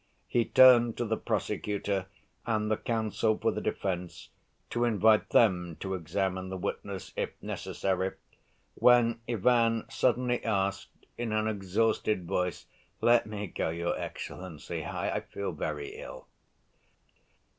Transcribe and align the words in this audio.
He 0.27 0.45
turned 0.45 0.97
to 0.97 1.05
the 1.05 1.15
prosecutor 1.15 2.07
and 2.47 2.71
the 2.71 2.77
counsel 2.77 3.37
for 3.37 3.51
the 3.51 3.61
defense 3.61 4.29
to 4.71 4.83
invite 4.83 5.29
them 5.29 5.77
to 5.79 5.93
examine 5.93 6.49
the 6.49 6.57
witness, 6.57 7.13
if 7.15 7.29
necessary, 7.39 8.13
when 8.73 9.21
Ivan 9.29 9.85
suddenly 9.91 10.43
asked 10.43 11.05
in 11.19 11.31
an 11.31 11.47
exhausted 11.47 12.25
voice: 12.25 12.65
"Let 12.99 13.27
me 13.27 13.45
go, 13.45 13.69
your 13.69 13.95
excellency, 13.95 14.83
I 14.83 15.19
feel 15.19 15.51
very 15.51 15.89
ill." 15.89 16.25